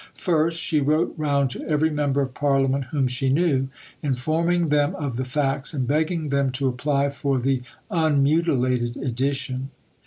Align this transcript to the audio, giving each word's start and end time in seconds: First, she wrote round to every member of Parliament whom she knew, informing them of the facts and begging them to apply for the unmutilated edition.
First, 0.15 0.57
she 0.59 0.81
wrote 0.81 1.13
round 1.15 1.51
to 1.51 1.61
every 1.69 1.91
member 1.91 2.21
of 2.21 2.33
Parliament 2.33 2.85
whom 2.85 3.07
she 3.07 3.29
knew, 3.29 3.67
informing 4.01 4.69
them 4.69 4.95
of 4.95 5.15
the 5.15 5.23
facts 5.23 5.75
and 5.75 5.85
begging 5.87 6.29
them 6.29 6.51
to 6.53 6.67
apply 6.67 7.09
for 7.11 7.37
the 7.39 7.61
unmutilated 7.91 8.97
edition. 8.97 9.69